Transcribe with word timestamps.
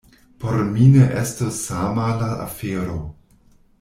Por 0.43 0.55
mi 0.69 0.87
ne 0.95 1.03
estos 1.23 1.59
sama 1.67 2.07
la 2.23 2.31
afero. 2.47 2.97